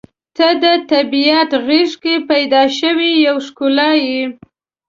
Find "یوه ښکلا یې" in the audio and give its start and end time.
3.25-4.23